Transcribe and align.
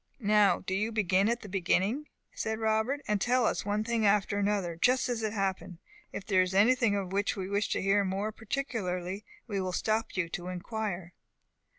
"Now 0.19 0.61
do 0.61 0.73
you 0.73 0.91
begin 0.91 1.29
at 1.29 1.41
the 1.41 1.47
beginning," 1.47 2.07
said 2.33 2.57
Robert, 2.57 3.01
"and 3.07 3.21
tell 3.21 3.45
us 3.45 3.67
one 3.67 3.83
thing 3.83 4.03
after 4.03 4.39
another, 4.39 4.75
just 4.75 5.07
as 5.07 5.21
it 5.21 5.31
happened. 5.31 5.77
If 6.11 6.25
there 6.25 6.41
is 6.41 6.55
anything 6.55 6.95
of 6.95 7.11
which 7.11 7.35
we 7.35 7.47
wish 7.47 7.69
to 7.69 7.81
hear 7.83 8.03
more 8.03 8.31
particularly, 8.31 9.23
we 9.45 9.61
will 9.61 9.71
stop 9.71 10.17
you 10.17 10.27
to 10.29 10.47
inquire." 10.47 11.13